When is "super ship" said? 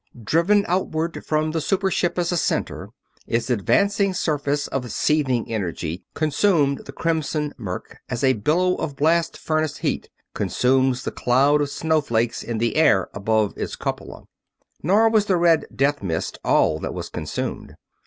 1.61-2.17